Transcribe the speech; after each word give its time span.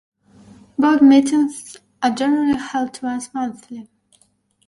Board 0.79 1.03
meetings 1.03 1.77
are 2.01 2.09
generally 2.09 2.55
held 2.57 2.95
twice 2.95 3.31
monthly. 3.35 3.87